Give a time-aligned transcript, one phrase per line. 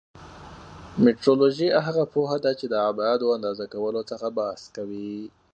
[1.03, 5.15] مټرولوژي هغه پوهه ده چې د ابعادو اندازه کولو څخه بحث کوي.